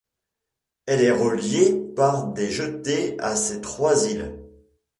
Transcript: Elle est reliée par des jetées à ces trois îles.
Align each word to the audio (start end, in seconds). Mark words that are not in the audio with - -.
Elle 0.87 1.01
est 1.01 1.11
reliée 1.11 1.79
par 1.95 2.25
des 2.33 2.49
jetées 2.49 3.19
à 3.19 3.35
ces 3.35 3.61
trois 3.61 4.07
îles. 4.09 4.35